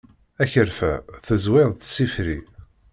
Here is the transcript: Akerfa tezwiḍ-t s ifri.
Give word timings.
Akerfa 0.43 0.91
tezwiḍ-t 1.25 1.81
s 1.93 1.95
ifri. 2.05 2.37